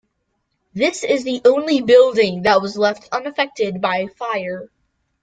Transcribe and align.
This 0.73 1.03
is 1.03 1.23
the 1.23 1.43
only 1.45 1.81
building 1.83 2.41
that 2.41 2.59
was 2.59 2.75
left 2.75 3.07
unaffected 3.11 3.81
by 3.81 4.07
fire. 4.07 4.67